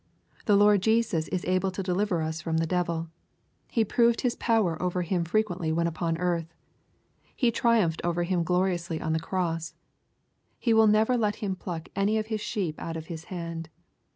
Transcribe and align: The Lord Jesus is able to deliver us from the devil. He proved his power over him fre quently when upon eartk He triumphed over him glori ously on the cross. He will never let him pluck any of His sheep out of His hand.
The 0.45 0.55
Lord 0.55 0.81
Jesus 0.81 1.27
is 1.27 1.45
able 1.45 1.69
to 1.69 1.83
deliver 1.83 2.23
us 2.23 2.41
from 2.41 2.57
the 2.57 2.65
devil. 2.65 3.11
He 3.69 3.85
proved 3.85 4.21
his 4.21 4.35
power 4.35 4.81
over 4.81 5.03
him 5.03 5.23
fre 5.23 5.41
quently 5.41 5.71
when 5.71 5.85
upon 5.85 6.17
eartk 6.17 6.47
He 7.35 7.51
triumphed 7.51 8.01
over 8.03 8.23
him 8.23 8.43
glori 8.43 8.73
ously 8.73 8.99
on 8.99 9.13
the 9.13 9.19
cross. 9.19 9.75
He 10.57 10.73
will 10.73 10.87
never 10.87 11.15
let 11.17 11.35
him 11.35 11.55
pluck 11.55 11.87
any 11.95 12.17
of 12.17 12.25
His 12.33 12.41
sheep 12.41 12.79
out 12.79 12.97
of 12.97 13.05
His 13.13 13.25
hand. 13.25 13.69